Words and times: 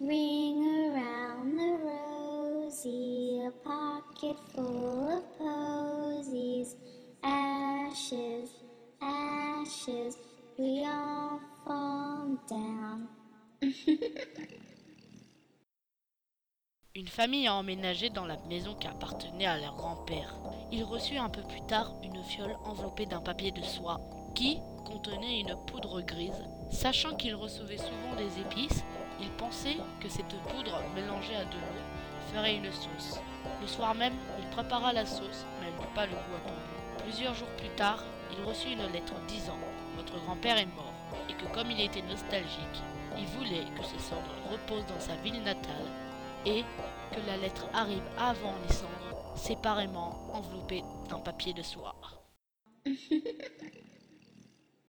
Ring 0.00 0.94
around 0.94 1.58
the 1.58 1.76
rosy, 1.82 3.42
a 3.44 3.50
pocket 3.50 4.36
full 4.54 5.10
of 5.10 5.24
posies. 5.36 6.76
Ashes, 7.24 8.50
ashes, 9.02 10.16
we 10.56 10.84
all 10.84 11.40
fall 11.66 12.38
down. 12.48 13.08
Une 16.94 17.08
famille 17.08 17.48
a 17.48 17.54
emménagé 17.54 18.10
dans 18.10 18.24
la 18.24 18.36
maison 18.48 18.74
qui 18.76 18.86
appartenait 18.86 19.46
à 19.46 19.58
leur 19.58 19.74
grand-père. 19.74 20.36
Il 20.70 20.84
reçut 20.84 21.16
un 21.16 21.28
peu 21.28 21.42
plus 21.42 21.64
tard 21.66 21.92
une 22.04 22.22
fiole 22.22 22.56
enveloppée 22.64 23.06
d'un 23.06 23.20
papier 23.20 23.50
de 23.50 23.62
soie 23.62 24.00
qui 24.34 24.58
contenait 24.84 25.40
une 25.40 25.56
poudre 25.66 26.00
grise. 26.02 26.44
Sachant 26.70 27.16
qu'il 27.16 27.34
recevait 27.34 27.78
souvent 27.78 28.16
des 28.16 28.40
épices, 28.40 28.84
il 29.20 29.30
que 30.00 30.08
cette 30.08 30.36
poudre 30.48 30.82
mélangée 30.94 31.36
à 31.36 31.44
de 31.44 31.54
l'eau 31.54 32.32
ferait 32.32 32.56
une 32.56 32.72
sauce. 32.72 33.20
Le 33.60 33.66
soir 33.66 33.94
même, 33.94 34.14
il 34.38 34.46
prépara 34.48 34.92
la 34.92 35.06
sauce, 35.06 35.46
mais 35.60 35.66
elle 35.68 35.74
n'eut 35.74 35.94
pas 35.94 36.06
le 36.06 36.12
goût 36.12 36.36
attendu. 36.36 37.02
Plusieurs 37.04 37.34
jours 37.34 37.48
plus 37.56 37.70
tard, 37.70 38.04
il 38.32 38.44
reçut 38.44 38.70
une 38.70 38.92
lettre 38.92 39.14
disant 39.26 39.58
Votre 39.96 40.18
grand-père 40.24 40.58
est 40.58 40.66
mort, 40.66 40.92
et 41.28 41.34
que 41.34 41.52
comme 41.54 41.70
il 41.70 41.80
était 41.80 42.02
nostalgique, 42.02 42.82
il 43.16 43.26
voulait 43.26 43.64
que 43.76 43.84
ses 43.84 43.98
cendres 43.98 44.34
reposent 44.50 44.86
dans 44.86 45.00
sa 45.00 45.16
ville 45.16 45.42
natale 45.42 45.86
et 46.46 46.62
que 47.12 47.26
la 47.26 47.36
lettre 47.36 47.66
arrive 47.72 48.02
avant 48.16 48.54
les 48.66 48.74
cendres, 48.74 49.36
séparément 49.36 50.30
enveloppée 50.32 50.84
d'un 51.08 51.18
papier 51.18 51.52
de 51.52 51.62
soie. 51.62 51.94